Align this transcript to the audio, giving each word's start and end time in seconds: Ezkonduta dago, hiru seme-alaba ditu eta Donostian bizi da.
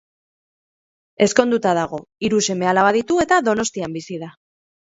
Ezkonduta 1.25 1.75
dago, 1.79 2.01
hiru 2.29 2.41
seme-alaba 2.49 2.97
ditu 2.99 3.21
eta 3.27 3.41
Donostian 3.51 3.99
bizi 4.01 4.23
da. 4.25 4.33